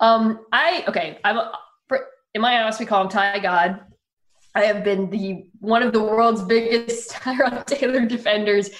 [0.00, 1.18] Um, I okay.
[1.24, 1.38] I'm
[2.34, 3.80] in my house we call him Ty God.
[4.54, 8.70] I have been the one of the world's biggest Tyrod Taylor defenders.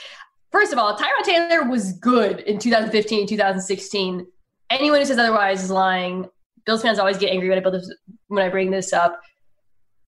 [0.51, 4.27] First of all, Tyrod Taylor was good in 2015, 2016.
[4.71, 6.29] Anyone who says otherwise is lying.
[6.67, 7.93] Bills fans always get angry when I, build this,
[8.29, 9.21] when I bring this up.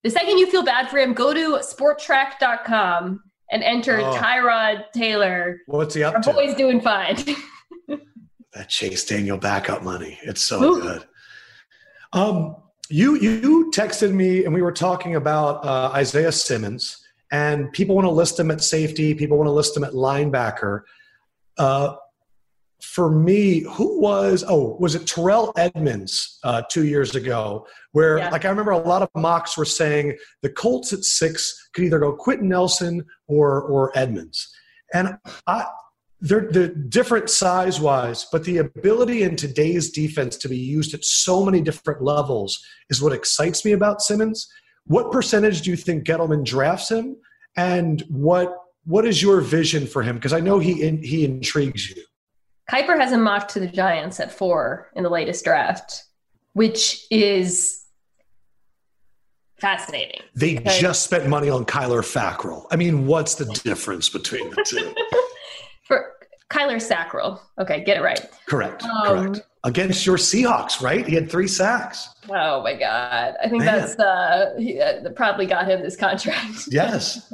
[0.03, 4.13] The second you feel bad for him, go to spotrac.com and enter oh.
[4.15, 5.59] Tyrod Taylor.
[5.67, 6.33] What's he up Our to?
[6.33, 7.15] boy's doing fine.
[7.87, 10.19] that Chase Daniel backup money.
[10.23, 10.81] It's so Ooh.
[10.81, 11.05] good.
[12.11, 12.57] Um,
[12.89, 17.02] you you texted me and we were talking about uh, Isaiah Simmons
[17.33, 19.13] and people want to list him at safety.
[19.15, 20.83] People want to list him at linebacker.
[21.57, 21.95] Uh,
[22.79, 27.65] for me, who was oh was it Terrell Edmunds uh, two years ago?
[27.91, 28.29] Where yeah.
[28.29, 31.99] like I remember a lot of mocks were saying the Colts at six could either
[31.99, 34.53] go Quenton Nelson or or Edmonds.
[34.93, 35.17] and
[35.47, 35.65] I
[36.23, 41.03] they're, they're different size wise, but the ability in today's defense to be used at
[41.03, 42.57] so many different levels
[42.89, 44.47] is what excites me about Simmons.
[44.85, 47.17] What percentage do you think Gettleman drafts him,
[47.55, 50.15] and what what is your vision for him?
[50.15, 52.03] Because I know he in, he intrigues you.
[52.69, 56.03] Kiper has him mocked to the Giants at four in the latest draft,
[56.53, 57.85] which is
[59.59, 60.21] fascinating.
[60.35, 62.65] They because- just spent money on Kyler Fackrell.
[62.71, 64.93] I mean, what's the difference between the two?
[65.87, 66.13] for
[66.49, 67.39] Kyler Sackrell.
[67.59, 68.29] Okay, get it right.
[68.47, 68.83] Correct.
[68.83, 69.47] Um, correct.
[69.65, 71.07] Against your Seahawks, right?
[71.07, 72.09] He had three sacks.
[72.29, 73.35] Oh my God!
[73.41, 73.79] I think Man.
[73.79, 76.67] that's uh, he, uh, probably got him this contract.
[76.69, 77.33] yes,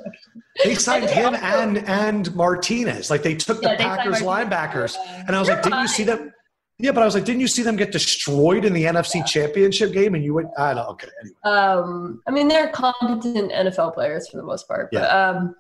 [0.64, 3.10] they signed him and and Martinez.
[3.10, 4.96] Like they took yeah, the Packers linebackers,
[5.28, 6.32] and I was You're like, didn't you see them?
[6.78, 9.24] Yeah, but I was like, didn't you see them get destroyed in the NFC yeah.
[9.24, 10.16] Championship game?
[10.16, 10.88] And you went, I don't.
[10.88, 11.36] Okay, anyway.
[11.44, 14.90] Um, I mean, they're competent NFL players for the most part.
[14.92, 15.30] But, yeah.
[15.30, 15.56] um,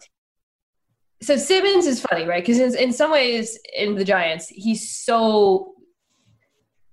[1.22, 2.42] so Simmons is funny, right?
[2.42, 5.74] Because in, in some ways, in the Giants, he's so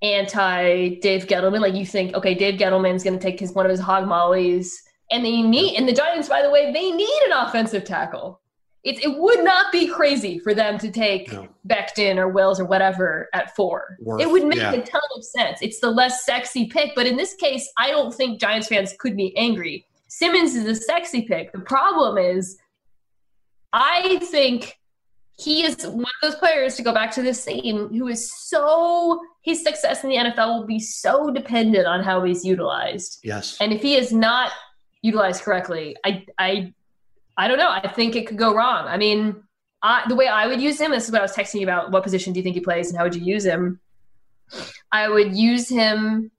[0.02, 1.60] anti Dave Gettleman.
[1.60, 4.82] Like you think, okay, Dave Gettleman's going to take his one of his hog mollies,
[5.10, 5.76] and they need.
[5.76, 8.40] And the Giants, by the way, they need an offensive tackle.
[8.84, 11.48] It, it would not be crazy for them to take no.
[11.68, 13.96] Becton or Wills or whatever at four.
[14.00, 14.72] Worth, it would make yeah.
[14.72, 15.58] a ton of sense.
[15.60, 19.16] It's the less sexy pick, but in this case, I don't think Giants fans could
[19.16, 19.86] be angry.
[20.06, 21.50] Simmons is a sexy pick.
[21.50, 22.58] The problem is
[23.72, 24.78] I think
[25.38, 29.20] he is one of those players to go back to this scene who is so
[29.42, 33.18] his success in the NFL will be so dependent on how he's utilized.
[33.22, 33.58] Yes.
[33.60, 34.52] And if he is not
[35.02, 36.74] utilized correctly, I I
[37.36, 37.70] I don't know.
[37.70, 38.86] I think it could go wrong.
[38.86, 39.42] I mean,
[39.82, 41.92] I, the way I would use him, this is what I was texting you about.
[41.92, 43.78] What position do you think he plays, and how would you use him?
[44.90, 46.30] I would use him.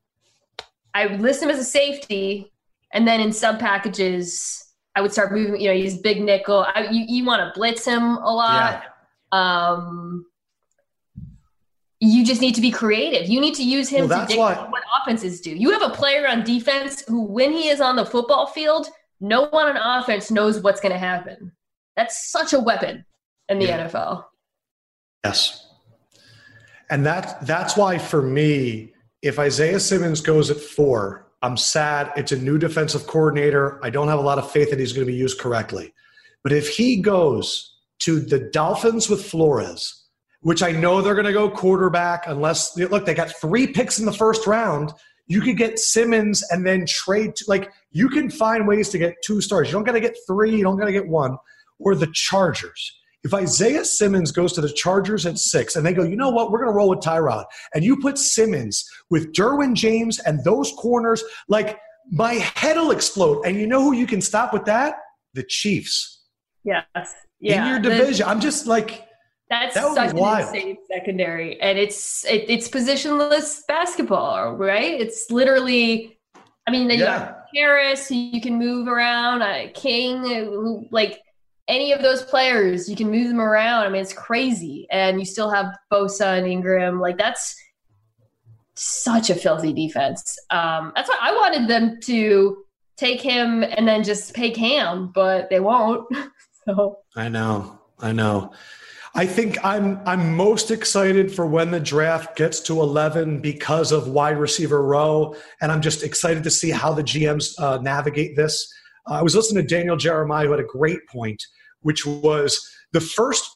[0.93, 2.51] I would list him as a safety,
[2.91, 4.66] and then in sub packages,
[4.97, 5.61] I would start moving.
[5.61, 6.65] You know, he's big nickel.
[6.73, 8.83] I, you you want to blitz him a lot.
[9.31, 9.69] Yeah.
[9.71, 10.25] Um,
[11.99, 13.29] you just need to be creative.
[13.29, 15.51] You need to use him well, to dictate why- what offenses do.
[15.51, 18.87] You have a player on defense who, when he is on the football field,
[19.19, 21.51] no one on offense knows what's going to happen.
[21.95, 23.05] That's such a weapon
[23.49, 23.87] in the yeah.
[23.87, 24.25] NFL.
[25.23, 25.67] Yes.
[26.89, 32.11] And that that's why for me, if Isaiah Simmons goes at four, I'm sad.
[32.15, 33.83] It's a new defensive coordinator.
[33.83, 35.93] I don't have a lot of faith that he's going to be used correctly.
[36.43, 40.05] But if he goes to the Dolphins with Flores,
[40.41, 44.05] which I know they're going to go quarterback unless look, they got three picks in
[44.05, 44.93] the first round.
[45.27, 47.33] You could get Simmons and then trade.
[47.47, 49.67] Like you can find ways to get two stars.
[49.67, 50.55] You don't got to get three.
[50.55, 51.37] You don't got to get one.
[51.79, 52.97] Or the Chargers.
[53.27, 56.49] If Isaiah Simmons goes to the Chargers at six and they go, you know what,
[56.49, 60.71] we're going to roll with Tyrod, and you put Simmons with Derwin James and those
[60.77, 61.77] corners, like
[62.09, 63.45] my head will explode.
[63.45, 64.95] And you know who you can stop with that?
[65.33, 66.23] The Chiefs.
[66.63, 67.15] Yes.
[67.41, 67.65] Yeah.
[67.65, 68.25] In your division.
[68.25, 69.05] The, I'm just like,
[69.49, 75.01] that's that such an insane secondary, and it's it, it's positionless basketball, right?
[75.01, 76.17] It's literally,
[76.65, 77.19] I mean, you yeah.
[77.19, 81.19] got Harris, you can move around, uh, King, who like
[81.67, 83.85] any of those players, you can move them around.
[83.85, 86.99] I mean, it's crazy, and you still have Bosa and Ingram.
[86.99, 87.55] Like that's
[88.75, 90.37] such a filthy defense.
[90.49, 92.63] Um, that's why I wanted them to
[92.95, 96.07] take him and then just pay Cam, but they won't.
[96.65, 98.51] so I know, I know.
[99.15, 104.07] I think I'm I'm most excited for when the draft gets to 11 because of
[104.07, 108.71] wide receiver row, and I'm just excited to see how the GMs uh, navigate this.
[109.07, 111.41] Uh, I was listening to Daniel Jeremiah, who had a great point,
[111.81, 112.59] which was
[112.93, 113.49] the first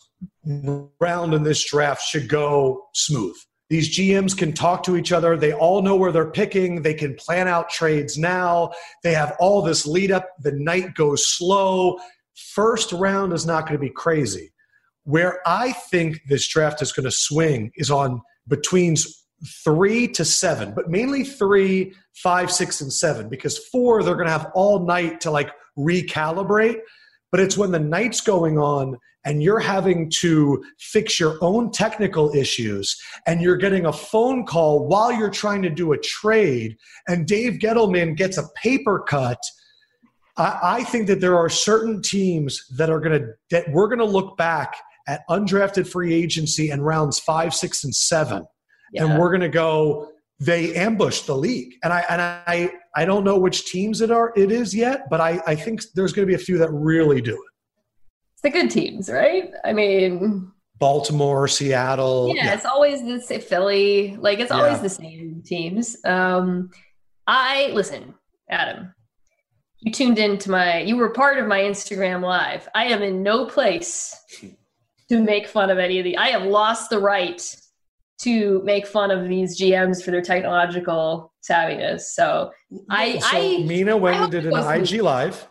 [0.99, 3.35] round in this draft should go smooth.
[3.69, 5.37] These GMs can talk to each other.
[5.37, 6.81] They all know where they're picking.
[6.81, 8.71] They can plan out trades now.
[9.01, 10.27] They have all this lead up.
[10.41, 11.97] The night goes slow.
[12.35, 14.51] First round is not going to be crazy.
[15.05, 18.97] Where I think this draft is going to swing is on between
[19.63, 24.31] three to seven, but mainly three, five, six, and seven, because four, they're going to
[24.31, 26.79] have all night to like recalibrate.
[27.31, 32.35] But it's when the night's going on and you're having to fix your own technical
[32.35, 36.77] issues and you're getting a phone call while you're trying to do a trade
[37.07, 39.39] and Dave Gettleman gets a paper cut.
[40.37, 43.99] I, I think that there are certain teams that are going to, that we're going
[43.99, 44.75] to look back
[45.07, 48.45] at undrafted free agency and rounds five, six, and seven.
[48.91, 49.05] Yeah.
[49.05, 51.75] And we're going to go, they ambushed the league.
[51.83, 55.21] And I, and I, I don't know which teams it are, it is yet, but
[55.21, 57.51] I, I think there's going to be a few that really do it.
[58.33, 59.51] It's the good teams, right?
[59.63, 60.51] I mean,
[60.81, 62.33] Baltimore, Seattle.
[62.35, 62.53] Yeah, yeah.
[62.55, 64.17] it's always the Philly.
[64.19, 64.81] Like it's always yeah.
[64.81, 65.95] the same teams.
[66.03, 66.71] Um,
[67.27, 68.15] I listen,
[68.49, 68.93] Adam.
[69.79, 70.79] You tuned into my.
[70.79, 72.67] You were part of my Instagram live.
[72.73, 74.15] I am in no place
[75.09, 76.17] to make fun of any of the.
[76.17, 77.39] I have lost the right
[78.23, 82.01] to make fun of these GMs for their technological savviness.
[82.01, 82.51] So
[82.89, 85.47] I, so I Mina went I and did an IG live.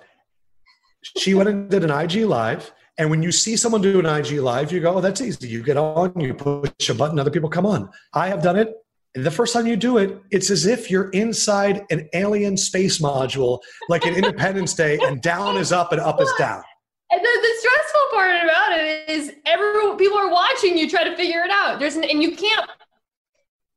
[1.19, 2.73] She went and did an IG live.
[2.99, 5.49] And when you see someone do an IG live, you go, oh, that's easy.
[5.49, 7.89] You get on, you push a button, other people come on.
[8.13, 8.75] I have done it.
[9.15, 13.61] The first time you do it, it's as if you're inside an alien space module,
[13.89, 16.63] like an Independence Day, and down is up and up is down.
[17.13, 21.17] And the, the stressful part about it is everyone people are watching you try to
[21.17, 21.81] figure it out.
[21.81, 22.71] There's an, and you can't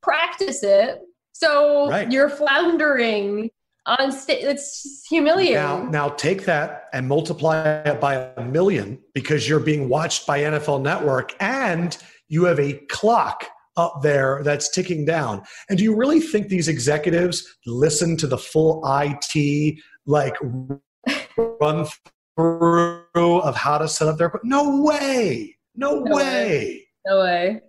[0.02, 1.02] practice it.
[1.32, 2.12] So right.
[2.12, 3.50] you're floundering
[3.86, 4.44] on stage.
[4.44, 5.56] It's humiliating.
[5.56, 10.40] Now, now take that and multiply it by a million because you're being watched by
[10.42, 15.42] NFL Network and you have a clock up there that's ticking down.
[15.70, 20.36] And do you really think these executives listen to the full IT like
[21.38, 21.88] run
[22.38, 26.24] of how to set up their no way no, no way.
[26.24, 26.88] way.
[27.06, 27.62] No way.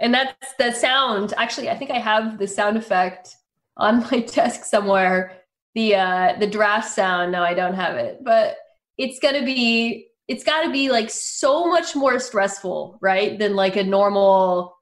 [0.00, 1.34] And that's the sound.
[1.36, 3.36] Actually i think i have the sound effect
[3.76, 5.38] on my desk somewhere.
[5.74, 7.32] The uh the draft sound.
[7.32, 8.18] No i don't have it.
[8.22, 8.56] But
[8.98, 13.76] it's gonna be it's got to be like so much more stressful right than like
[13.76, 14.76] a normal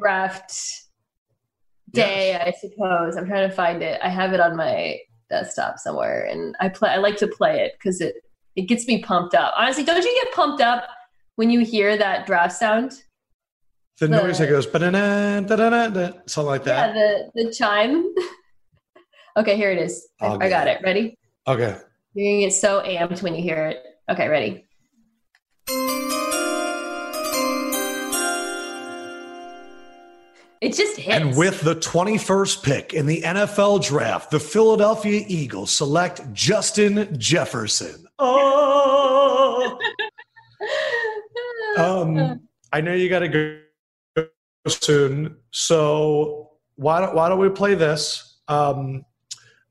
[0.00, 0.52] draft
[1.90, 2.42] day yes.
[2.46, 3.16] i suppose.
[3.16, 4.00] I'm trying to find it.
[4.02, 7.74] I have it on my desktop somewhere and i play i like to play it
[7.78, 8.16] because it
[8.60, 9.54] it gets me pumped up.
[9.56, 10.84] Honestly, don't you get pumped up
[11.36, 12.92] when you hear that draft sound?
[13.98, 14.66] The, the noise that goes
[16.26, 16.94] something like that.
[16.94, 18.14] Yeah, the the chime.
[19.38, 20.08] okay, here it is.
[20.20, 20.82] I, I got it.
[20.82, 21.16] Ready?
[21.46, 21.78] Okay.
[22.12, 23.82] You're gonna get so amped when you hear it.
[24.10, 24.66] Okay, ready.
[30.60, 31.16] It just hits.
[31.16, 38.06] And with the 21st pick in the NFL draft, the Philadelphia Eagles select Justin Jefferson
[38.20, 39.78] Oh.
[41.78, 42.40] um,
[42.72, 43.28] I know you got to
[44.14, 44.26] go
[44.68, 48.40] soon, so why don't why don't we play this?
[48.48, 49.04] Um,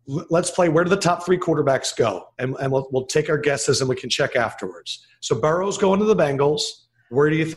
[0.08, 0.70] let's play.
[0.70, 2.28] Where do the top three quarterbacks go?
[2.40, 5.06] And, and we'll we'll take our guesses and we can check afterwards.
[5.22, 6.62] So Burrow's going to the Bengals.
[7.10, 7.56] Where do you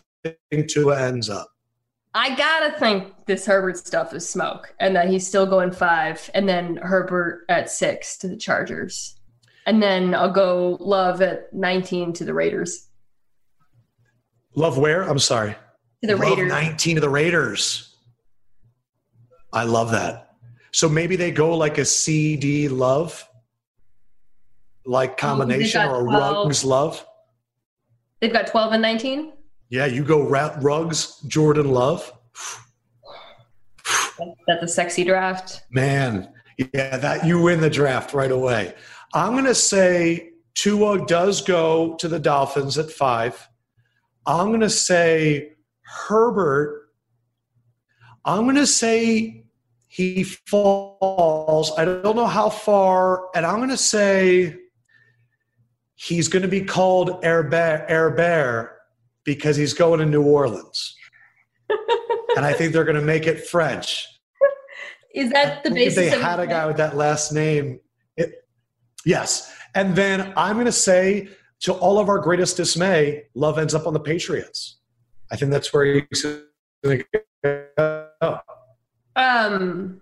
[0.50, 1.48] think Tua ends up?
[2.14, 6.46] I gotta think this Herbert stuff is smoke, and that he's still going five, and
[6.46, 9.16] then Herbert at six to the Chargers,
[9.66, 12.88] and then I'll go Love at nineteen to the Raiders.
[14.54, 15.02] Love where?
[15.02, 15.56] I'm sorry.
[16.02, 16.48] To the Love Raiders.
[16.50, 17.96] 19 to the Raiders.
[19.52, 20.34] I love that.
[20.72, 23.26] So maybe they go like a CeeDee love,
[24.86, 26.46] like oh, combination or a 12.
[26.46, 27.06] Ruggs love.
[28.20, 29.32] They've got twelve and nineteen.
[29.68, 32.12] Yeah, you go Ruggs Jordan Love.
[34.46, 35.62] That's a sexy draft.
[35.70, 36.32] Man,
[36.72, 38.74] yeah, that you win the draft right away.
[39.14, 43.48] I'm going to say Tua does go to the Dolphins at five.
[44.26, 45.52] I'm going to say
[45.82, 46.88] Herbert.
[48.24, 49.44] I'm going to say
[49.88, 51.72] he falls.
[51.76, 54.56] I don't know how far, and I'm going to say
[55.94, 58.78] he's going to be called Air Bear, Air Bear
[59.24, 60.96] because he's going to New Orleans.
[62.36, 64.06] and I think they're going to make it French.
[65.14, 65.98] Is that the basis?
[65.98, 67.80] if they of had a guy with that last name,
[69.04, 69.52] yes.
[69.74, 71.28] And then I'm going to say,
[71.60, 74.80] to all of our greatest dismay, Love ends up on the Patriots.
[75.30, 78.38] I think that's where he's going to go.
[79.14, 80.00] Um,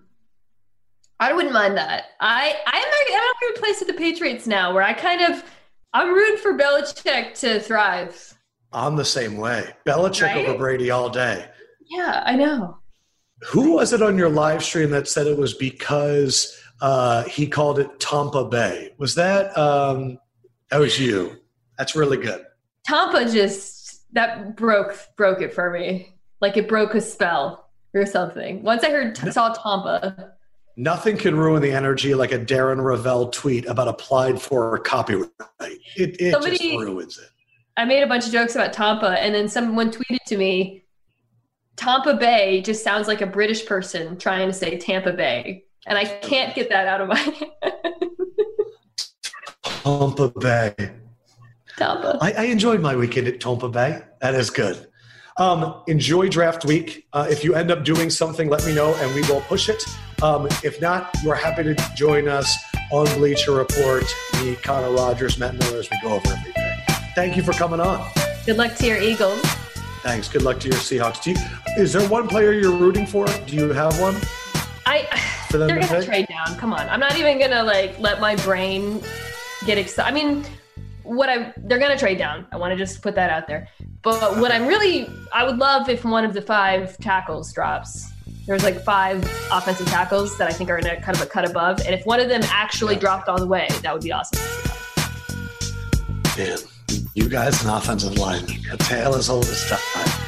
[1.19, 2.05] I wouldn't mind that.
[2.21, 5.45] I I'm at, I'm at a place with the Patriots now, where I kind of
[5.93, 8.35] I'm rooting for Belichick to thrive.
[8.73, 9.69] I'm the same way.
[9.87, 10.47] Belichick Right?
[10.49, 11.47] over Brady all day.
[11.91, 12.79] Yeah, I know.
[13.49, 17.79] Who was it on your live stream that said it was because uh, he called
[17.79, 18.93] it Tampa Bay?
[18.99, 20.19] Was that um,
[20.71, 21.37] that was you?
[21.79, 22.45] That's really good.
[22.85, 26.15] Tampa just that broke broke it for me.
[26.41, 28.63] Like it broke a spell or something.
[28.63, 30.35] Once I heard saw Tampa,
[30.77, 35.29] Nothing can ruin the energy like a Darren Rovell tweet about applied for copyright.
[35.97, 37.29] It, it Somebody- just ruins it.
[37.77, 40.85] I made a bunch of jokes about Tampa, and then someone tweeted to me,
[41.77, 46.05] "Tampa Bay just sounds like a British person trying to say Tampa Bay," and I
[46.05, 47.51] can't get that out of my head.
[49.63, 50.75] Tampa Bay.
[51.77, 52.19] Tampa.
[52.21, 54.03] I, I enjoyed my weekend at Tampa Bay.
[54.21, 54.87] That is good.
[55.37, 57.07] Um, enjoy draft week.
[57.13, 59.83] Uh, if you end up doing something, let me know and we will push it.
[60.23, 62.55] Um, if not, you're happy to join us
[62.93, 64.05] on Bleacher Report,
[64.43, 66.77] me, Connor Rogers, Matt Miller, as we go over everything.
[67.15, 68.07] Thank you for coming on.
[68.45, 69.41] Good luck to your Eagles.
[70.03, 70.29] Thanks.
[70.29, 71.23] Good luck to your Seahawks.
[71.23, 71.37] Do you,
[71.77, 73.27] is there one player you're rooting for?
[73.47, 74.17] Do you have one
[74.87, 75.09] I
[75.51, 76.09] for them they're to gonna pick?
[76.09, 76.57] trade down.
[76.57, 79.03] Come on, I'm not even gonna like let my brain
[79.67, 80.09] get excited.
[80.09, 80.45] I mean,
[81.03, 82.47] what I they're gonna trade down.
[82.53, 83.69] I want to just put that out there.
[84.03, 88.09] But what I'm really, I would love if one of the five tackles drops.
[88.47, 89.23] There's like five
[89.53, 92.05] offensive tackles that I think are in a kind of a cut above, and if
[92.07, 93.01] one of them actually Yeah.
[93.01, 94.41] dropped all the way, that would be awesome.
[96.39, 96.59] Man,
[97.15, 98.45] you guys an offensive line.
[98.73, 100.20] A tale as old as time.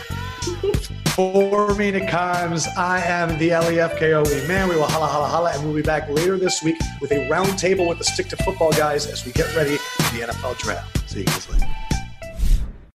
[1.14, 4.68] For me, Nick Kimes, I am the LEFKOE man.
[4.68, 7.88] We will holla, holla, holla, and we'll be back later this week with a roundtable
[7.88, 11.10] with the Stick to Football guys as we get ready for the NFL draft.
[11.10, 11.66] See you guys later.